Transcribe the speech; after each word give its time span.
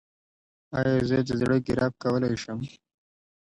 ایا 0.77 1.01
زه 1.09 1.17
د 1.27 1.29
زړه 1.39 1.57
ګراف 1.67 1.93
کولی 2.03 2.35
شم؟ 2.43 2.59